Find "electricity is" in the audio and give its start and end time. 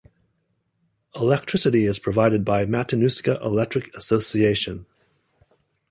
1.15-1.99